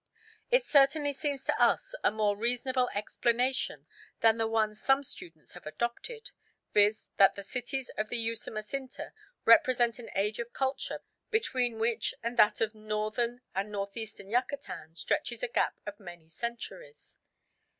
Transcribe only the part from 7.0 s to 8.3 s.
that the cities of the